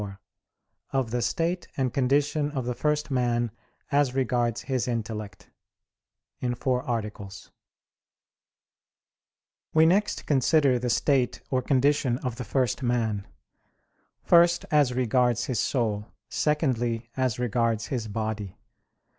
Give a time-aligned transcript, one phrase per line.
[0.03, 0.17] _______________________QUESTION
[0.93, 3.51] 94 OF THE STATE AND CONDITION OF THE FIRST MAN
[3.91, 5.51] AS REGARDS HIS INTELLECT
[6.39, 7.51] (In Four Articles)
[9.75, 13.27] We next consider the state or condition of the first man;
[14.23, 18.57] first, as regards his soul; secondly, as regards his body.